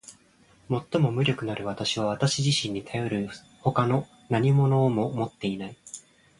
[0.67, 3.29] 最も無力なる私は私自身にたよる
[3.63, 5.77] 外の何物をも持っていない。